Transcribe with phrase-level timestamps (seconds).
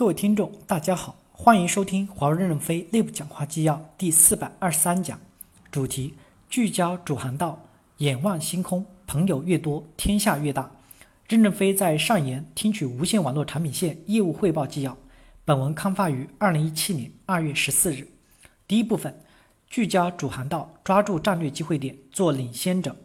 [0.00, 5.20] 各位听众，大家好，欢迎收听华为任正非内部讲话纪要第四百二十三讲，
[5.70, 6.14] 主题：
[6.48, 7.66] 聚焦主航道，
[7.98, 10.70] 眼望星空，朋友越多，天下越大。
[11.28, 14.96] 任正非在上研听取无线网络产品线业务汇报纪要。
[15.44, 18.08] 本文刊发于二零一七年二月十四日。
[18.66, 19.14] 第一部分：
[19.68, 22.96] 聚焦主航道，抓住战略机会点，做领先者。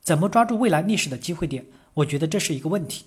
[0.00, 1.66] 怎么抓住未来历史的机会点？
[1.92, 3.04] 我觉得这是一个问题。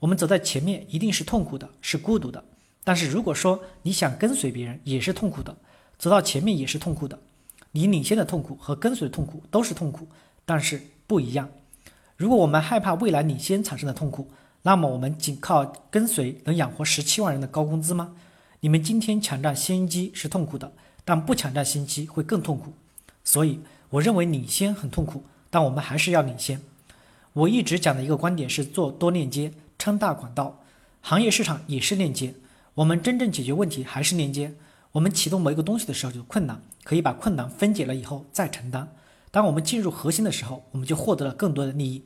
[0.00, 2.44] 我们走在前面一定是痛苦的，是孤独的。
[2.84, 5.56] 但是如果说你想跟随别人，也是痛苦的，
[5.98, 7.18] 走到前面也是痛苦的。
[7.72, 10.08] 你领先的痛苦和跟随的痛苦都是痛苦，
[10.44, 11.48] 但是不一样。
[12.16, 14.30] 如果我们害怕未来领先产生的痛苦，
[14.62, 18.14] 那么我们仅靠跟随能养活十七万人的高工资吗？
[18.60, 20.72] 你们今天抢占先机是痛苦的，
[21.04, 22.72] 但不抢占先机会更痛苦。
[23.24, 26.60] 所以我认为领先很痛苦，但我们还是要领先。
[27.32, 29.52] 我一直讲的一个观点是做多链接。
[29.78, 30.60] 撑大管道，
[31.00, 32.34] 行业市场也是链接。
[32.76, 34.54] 我们真正解决问题还是连接。
[34.92, 38.94] 我们启动某一个东西的时候有困难，可以把困难分解了以后再承担。
[39.30, 42.02] 当我们进入核心的时候，我们就获得了更多的利益。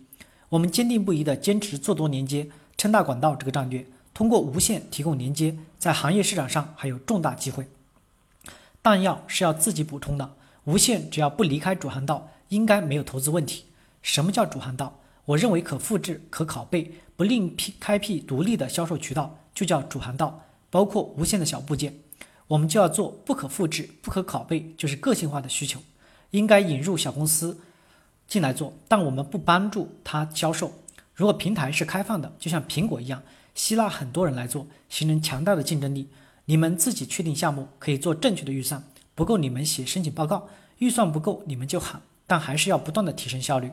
[0.49, 7.69] 我们坚定不移地坚持做多连接、撑大管道这个战略，通过无线提供连接，在行业市场上还有重大机会。
[8.83, 13.67] 弹药是要自己补充的，无线只要不离开主航道，应该没有投资问题。
[14.03, 14.99] 什么叫主航道？
[15.27, 20.43] 我认为可复制、可拷贝，不另辟开辟独立的销售渠道，就叫主航道。
[20.77, 22.01] 包括无线的小部件，
[22.49, 25.81] 我们就要做不可复制、不可拷贝，就是个性化的需求。
[26.33, 27.61] 应该引入小公司
[28.29, 30.71] 进来做，但我们不帮助他销售。
[31.15, 33.23] 如果平台是开放的，就像苹果一样，
[33.55, 36.11] 吸纳很多人来做，形成强大的竞争力。
[36.45, 43.71] 你们自己确定项目，可以做正确的预算，不够你们写申请报告，预算不够你们就喊，但还是要不断的提升效率。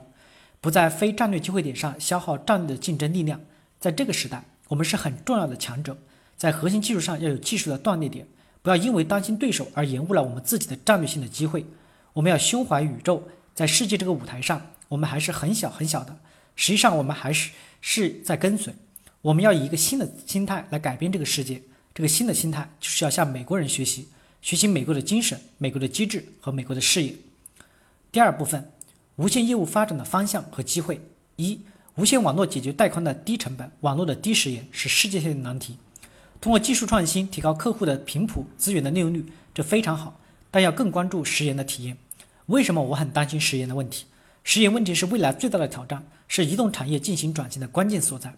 [0.61, 3.41] 不在非战略机会点上消耗战略的竞争力量，
[3.77, 5.97] 在这个时代，我们是很重要的强者。
[6.38, 8.28] 在核心技术上要有技术的断裂点，
[8.62, 11.66] 不要因为担心对手而延误了我们自己的战略性的机会。
[12.14, 16.17] 我们要胸怀宇宙，在世界这个舞台上，我们还是很小很小的。
[16.55, 17.52] 实际上，我们还是
[17.82, 18.73] 是在跟随。
[19.22, 21.61] 我们要以一个新的心态来改变这个世界。
[21.93, 24.08] 这个新的心态就是要向美国人学习，
[24.42, 27.14] 学习美国的精神、美国的机制和美国的事业。
[28.11, 28.70] 第二部分。
[29.17, 30.99] 无线业务发展的方向和机会：
[31.36, 31.60] 一、
[31.98, 35.77] 无线网络解决带宽的低成本、网络的低时延是世界性的难题。
[36.43, 40.20] 通过技术创新提高客户的频谱资源的利用率，这非常好。
[40.52, 41.95] 但要更关注时延的体验。
[42.48, 44.08] 为什么我很担心时延的问题？
[44.43, 48.33] 时延问题是未来最大的挑战，是移动产业进行转型的关键所在。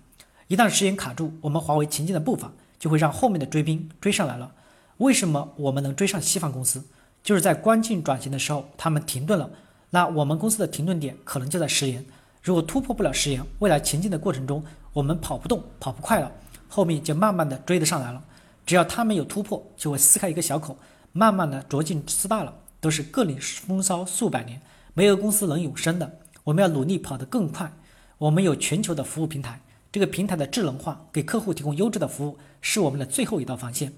[0.45, 4.51] 一旦时延卡住，我们华为前进的步伐就会让后面的追兵追上来了。
[4.97, 6.83] 为什么我们能追上西方公司？
[7.23, 9.49] 就是在关键转型的时候，他们停顿了。
[9.89, 12.05] 那我们公司的停顿点可能就在食盐，
[12.43, 16.31] 如果突破不了食盐，未来前进的过程中，我们跑不动，跑不快了，
[16.75, 18.21] 后面就慢慢的追得上来了。
[18.65, 20.77] 只要他们有突破，就会撕开一个小口，
[21.13, 22.53] 慢慢的逐进吃大了。
[22.81, 24.59] 都是各领风骚数百年，
[24.93, 26.19] 没有公司能永生的。
[26.43, 27.71] 我们要努力跑得更快。
[28.17, 33.93] 我们有全球的服务平台，这个平台的智能化，给客户提供优质的服务，是我们的最后一道防线。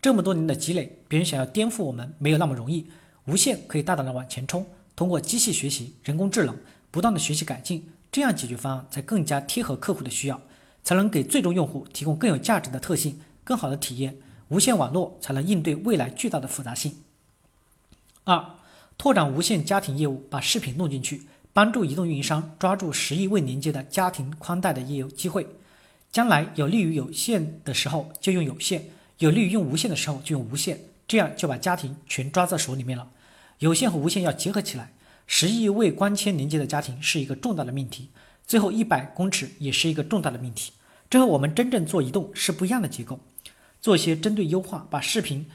[0.00, 2.86] 这么多年的积累，别人想要颠覆我们，没有那么容易。
[3.26, 4.64] 无限可以大胆的往前冲。
[4.96, 6.56] 通过机器学习、人工智能
[6.90, 10.40] 不断的学习改进，这样解决方案才更加贴合客户的需要，
[10.84, 14.16] 才能给最终用户提供更有价值的特性、更好的体验。
[14.48, 16.94] 无线网络才能应对未来巨大的复杂性。
[18.24, 18.44] 二、
[18.98, 21.22] 拓展无线家庭业务，把视频弄进去，
[21.52, 25.46] 帮助移动运营商抓住十亿未连接的家庭宽带的业务机会。
[26.12, 28.84] 将来有利于有线的时候就用有线，
[29.18, 30.78] 有利于用无线的时候就用无线，
[31.08, 33.08] 这样就把家庭全抓在手里面了。
[33.60, 34.92] 有线和无线要结合起来，
[35.26, 38.10] 十亿未光纤连接的家庭是一个重大的命题，
[38.46, 40.72] 最后一百公尺也是一个重大的命题。
[41.10, 43.20] 这和我们真正做移动是不一样的结构。
[43.80, 45.46] 做一些针对优化，把视频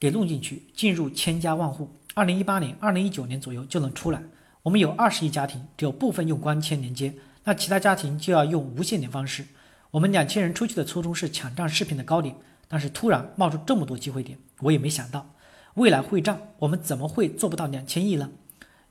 [0.00, 1.90] 给弄进去，进入千家万户。
[2.14, 4.22] 二零一八年、二零一九年左右就能出来。
[4.62, 7.14] 我们有二十亿家庭，只有部分用光纤连接，
[7.44, 9.44] 那其他家庭就要用无线连方式。
[9.90, 12.34] 我们两千人出去的初衷是抢占视频的高点，
[12.68, 15.34] 但是突然冒出这么多机会点，我也没想到。
[15.74, 18.30] 未来会涨，我们怎么会做不到两千亿呢？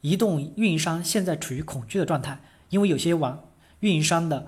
[0.02, 2.40] 移动运营商现在处于恐惧的状态，
[2.72, 3.40] 因为有些网
[3.82, 4.48] 运营商的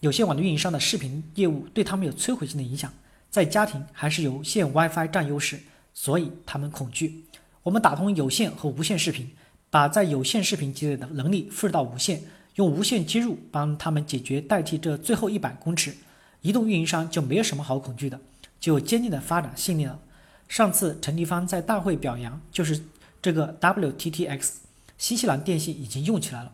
[0.00, 2.92] 有些网的运营商的视频业务对他们有摧毁性的影响，
[3.30, 5.60] 在家庭还是有线 WiFi 占优势，
[5.92, 7.24] 所以他们恐惧。
[7.62, 9.30] 我们打通有线和无线视频，
[9.70, 12.22] 把在有线视频积累的能力复制到无线，
[12.56, 15.94] 用无线接入帮他们解决代替这最后一百公尺，
[16.40, 18.20] 移动运营商就没有什么好恐惧的，
[18.60, 19.98] 就有坚定的发展信念了。
[20.48, 22.82] 上次陈立芳在大会表扬，就是
[23.22, 24.50] 这个 WTTX，
[24.98, 26.52] 新西兰电信已经用起来了。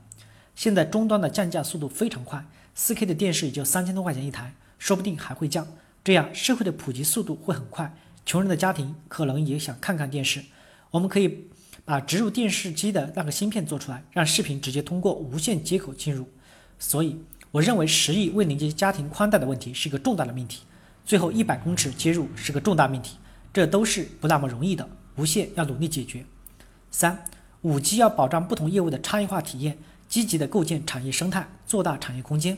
[0.59, 2.45] 现在终端的降价速度非常快
[2.77, 5.65] ，4K 的电视也就三千多块钱一台，说不定还会降。
[6.03, 7.95] 这样社会的普及速度会很快。
[8.27, 10.43] 穷人的家庭可能也想看看电视，
[10.91, 11.47] 我们可以
[11.85, 16.29] 把植入电视机的那个芯片做出来，让视频直接通过无线接口进入。
[16.77, 17.17] 所以，
[17.53, 20.65] 我认为十亿未连接家庭宽带的问题是一个重大的命题。
[21.05, 23.17] 最后一百公尺接入是个重大命题，
[23.53, 24.89] 这都是不那么容易的。
[25.15, 26.25] 无线要努力解决。
[26.91, 27.25] 三，
[27.63, 29.79] 五 G 要保障不同业务的差异化体验，
[30.09, 32.57] 积极的构建产业生态，做大产业空间。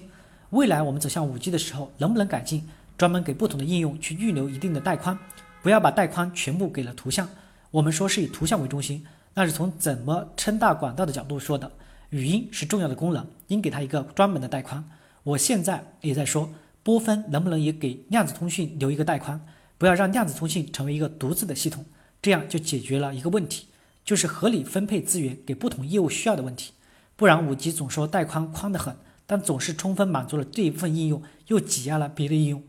[0.51, 2.67] 未来我们走向五 G 的时候，能不能改进，
[2.97, 5.19] 专门给不同的应用去预留一定的带宽？
[5.63, 7.29] 不要把带宽全部给了图像，
[7.71, 9.05] 我们说是以图像为中心，
[9.35, 11.71] 那是从怎么撑大管道的角度说的。
[12.11, 14.85] 语音是重要的功能，应给它一个专门的带宽。
[15.23, 16.51] 我现在也在说，
[16.83, 19.41] 波分能不能也给量子通讯留一个带宽，
[19.79, 21.85] 不要让量子通讯成为一个独自的系统，
[22.21, 23.67] 这样就解决了一个问题，
[24.05, 26.73] 就是合理分配资源给不同业务需要的问题。
[27.21, 28.97] 不然五 G 总说带宽宽得很，
[29.27, 32.63] 但总是充分满足了这一部分应用，又挤压了别的应用。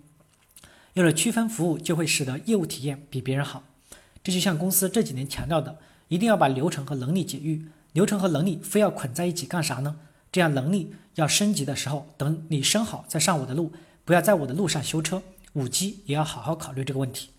[0.92, 3.64] 有了区分服务，就会使得业务体验比别人好。
[4.22, 5.78] 这就像公司这几年强调的，
[6.10, 7.70] 一定要把流程和能力解域。
[7.94, 9.96] 流程和能力非要捆在一起干啥呢？
[10.34, 13.72] 这样能力要升级的时候，等你升好再上我的路，
[14.04, 15.24] 不要在我的路上修车。
[15.54, 17.30] 五 G 也要好好考虑这个问题。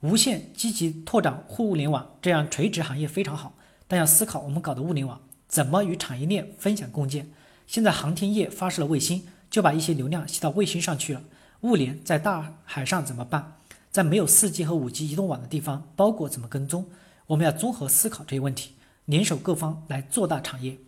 [0.00, 3.54] 无线积极拓展互联网，这样垂直行业非常好，
[3.86, 5.20] 但要思考我们搞的物联网
[5.50, 7.28] 怎么与产业链分享共建。
[7.66, 11.20] 现在航天业发射了卫星，就把一些流量吸到卫星上去了。
[11.62, 13.56] 物联在大海上怎么办？
[13.90, 16.86] 在没有 4G 和 5G 移动网的地方，包裹怎么跟踪？
[17.26, 18.74] 我们要综合思考这些问题，
[19.06, 20.78] 联手各方来做大产业。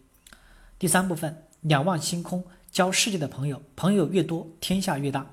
[0.78, 5.26] 第三部分，仰望星空，交世界的朋友，朋友越多，天下越大。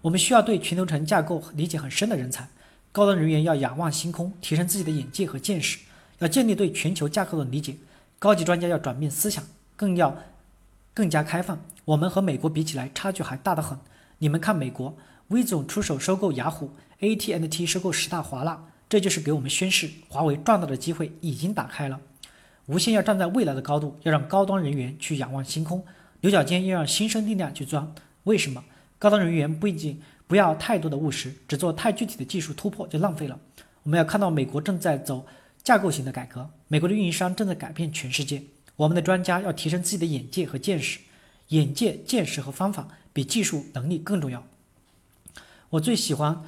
[0.00, 2.48] 我们需要对全流程架构理解很深的人才，
[2.90, 5.78] 高端人员要仰望星空，提升自己的眼界和见识，
[6.18, 7.76] 要建立对全球架构的理解。
[8.22, 9.42] 高级专家要转变思想，
[9.74, 10.16] 更要
[10.94, 11.58] 更加开放。
[11.84, 13.76] 我们和美国比起来，差距还大得很。
[14.18, 14.96] 你们看，美国
[15.30, 16.70] 威总出手收购雅虎
[17.00, 21.98] ，AT&T 收购十大华纳，这就是给我们宣示，华为赚到的机会已经打开了。
[22.66, 25.84] 无线要站在未来的高度，要让高端人员去仰望星空，
[26.20, 27.92] 牛角尖要让新生力量去钻。
[28.22, 28.62] 为什么？
[29.00, 33.36] 高端人员不仅不要太多的务实，只做太具体的技术突破就浪费了。
[33.82, 35.26] 我们要看到美国正在走
[35.64, 38.42] 架构型的改革，美国的运营商正在改变全世界。
[38.76, 40.98] 我们的专家要提升自己的眼界和见识，
[41.48, 42.88] 眼界、见识和方法。
[43.14, 44.42] 比技术能力更重要。
[45.68, 46.44] 我最喜欢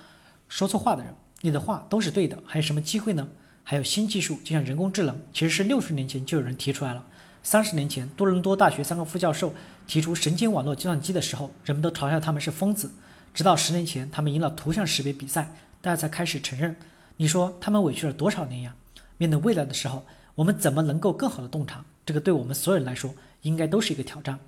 [0.49, 2.43] 说错话的人，你的话都是对的。
[2.47, 3.29] 还有什么机会呢？
[3.63, 7.05] 还有新技术，就像人工智能，其实是六十年前就有人提出来了。
[7.43, 9.53] 三十年前，多伦多大学三个副教授
[9.87, 12.91] 提出神经网络计算机的时候，人们都嘲笑他们是疯子。
[13.35, 16.75] 直到十年前，他们赢了图像识别比赛，大家才开始承认。
[17.19, 18.75] 你说他们委屈了多少年呀？
[19.17, 21.85] 面对未来的时候，我们怎么能够更好的洞察？
[22.05, 24.39] 这个对我们所有人来说，应该都是一个挑战。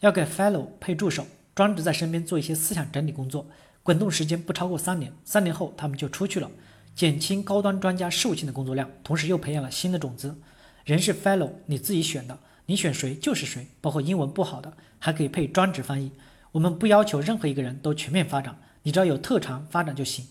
[0.00, 1.26] 要给 Fellow 配助手。
[1.54, 3.44] 专职在身边做一些思想整理工作，
[3.82, 6.48] 滚动时间不超过三年，三年后他们就出去了，
[6.94, 10.36] 减轻高端专家事务性的工作量，同时又培养了新的种子。
[10.84, 16.12] 人是 fellow，你自己选的，你选谁就是谁，包括英文不好的还可以配专职翻译。
[16.52, 20.28] 我们不要求任何一个人都全面发展，你只要有特长发展就行。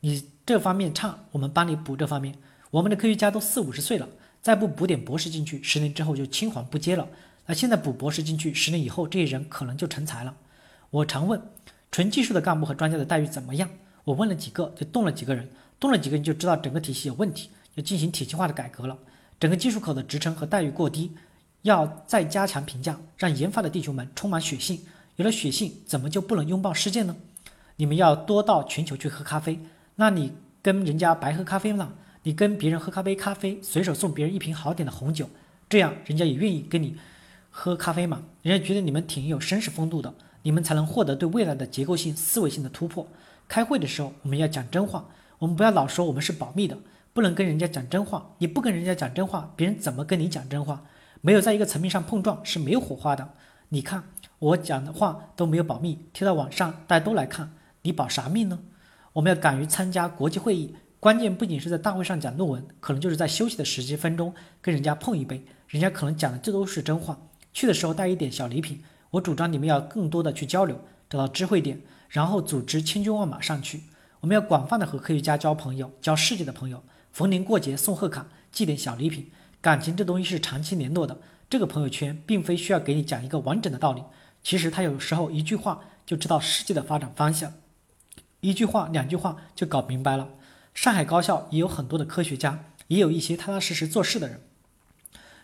[0.00, 2.36] 你这方面差，我们帮你补这方面。
[2.74, 4.08] 我们的科学家都四五十岁了，
[4.42, 7.06] 再不补点博士进去，十年之后就青黄不接了。
[7.46, 10.34] 那现在补博士进去，十年以后这些人可能就成才了。
[10.90, 11.40] 我常问，
[11.92, 13.70] 纯技术的干部和专家的待遇怎么样？
[14.02, 15.48] 我问了几个，就动了几个人，
[15.78, 18.98] 动了几个人就知道整个体系有问题，要进行体系化的改革了。
[19.38, 21.12] 整个技术口的职称和待遇过低，
[21.62, 24.80] 要再加强评价，让研发的弟兄们充满血性。
[25.14, 27.14] 有了血性，怎么就不能拥抱世界呢？
[27.76, 29.60] 你们要多到全球去喝咖啡，
[29.94, 31.92] 那你跟人家白喝咖啡吗？
[32.24, 35.28] 你跟别人喝咖啡，咖啡随手送别人一瓶好点的红酒，
[35.68, 36.96] 这样人家也愿意跟你
[37.50, 38.22] 喝咖啡嘛？
[38.42, 40.12] 人家觉得你们挺有绅士风度的。
[40.42, 43.06] 你们才能获得对未来的结构性思维性的突破。
[43.48, 45.06] 开会的时候，我们要讲真话，
[45.38, 46.76] 我们不要老说我们是保密的，
[47.12, 48.34] 不能跟人家讲真话。
[48.38, 50.82] 你不跟人家讲真话，别人怎么跟你讲真话？
[51.22, 53.34] 没有在一个层面上碰撞是没有火花的。
[53.70, 54.04] 你看
[54.38, 58.60] 我讲的话都没有保密，贴到网上大家都来看，你保啥密呢？
[59.14, 60.74] 我们要敢于参加国际会议，
[61.04, 67.18] 关键不仅是在大会上讲论文，可能就是在休息的十几分钟跟人家碰一杯，人家可能讲的这都是真话。
[67.52, 68.82] 去的时候带一点小礼品。
[69.10, 70.80] 我主张你们要更多的去交流，
[71.10, 73.82] 找到智慧点，然后组织千军万马上去。
[74.20, 76.82] 我们要广泛的和科学家交朋友，交世界的朋友。
[77.12, 79.30] 逢年过节送贺卡，寄点小礼品。
[79.60, 81.18] 感情这东西是长期联络的。
[81.50, 84.02] 这个朋友圈并非需要给你讲一个完整的道理，
[84.42, 87.52] 其实他有时候一句话就知道世界的发展方向，
[88.40, 90.26] 一句话两句话就搞明白了。
[90.74, 94.40] 上海高校也有很多的科学家，也有一些踏踏实实做事的人。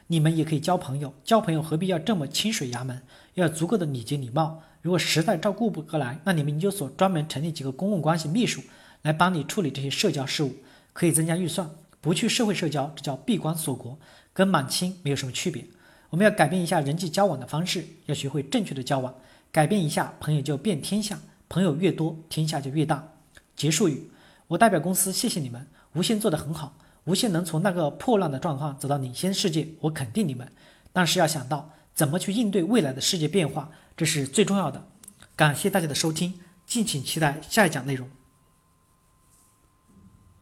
[0.08, 3.00] 你们也可以交朋友，交朋友何必要这么清水衙门？
[3.34, 4.62] 要足够的礼节礼貌。
[4.82, 8.60] 如果实在照顾不过来，那你们研究所专门成立几个公共关系秘书，
[9.02, 10.56] 来帮你处理这些社交事务，
[10.92, 11.70] 可以增加预算。
[12.00, 13.96] 不去社会社交，这叫闭关锁国，
[14.32, 15.64] 跟满清没有什么区别。
[16.08, 19.14] 我们要改变一下人际交往的方式，要学会正确的交往，
[19.52, 23.12] 改变一下，朋友就变天下，朋友越多，天下就越大。
[23.54, 24.10] 结束语：
[24.50, 30.50] 我代表公司谢谢你们，无限做得很好，无限能从那个破烂的状况走到领先世界，我肯定你们。
[30.92, 34.88] 但是要想到怎么去应对未来的世界变化，这是最重要的。
[35.36, 36.34] 感谢大家的收听，
[36.66, 38.10] 敬请期待下一讲内容。